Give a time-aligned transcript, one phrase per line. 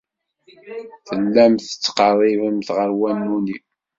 [1.07, 3.57] Tellamt tettqerribemt ɣer wanu-nni.